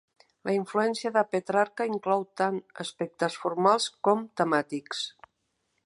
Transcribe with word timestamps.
La 0.47 0.53
influència 0.53 1.11
de 1.17 1.23
Petrarca 1.33 1.87
inclou 1.91 2.25
tant 2.43 2.57
aspectes 2.85 3.39
formals 3.45 3.89
com 4.09 4.29
temàtics. 4.43 5.05